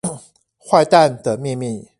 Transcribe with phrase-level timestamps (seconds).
[0.65, 1.87] 壞蛋的祕密